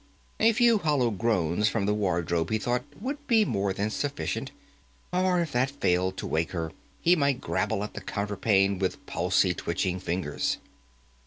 [0.39, 4.49] A few hollow groans from the wardrobe, he thought, would be more than sufficient,
[5.13, 9.53] or, if that failed to wake her, he might grabble at the counterpane with palsy
[9.53, 10.57] twitching fingers.